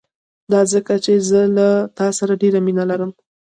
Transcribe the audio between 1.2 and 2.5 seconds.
زه له تا سره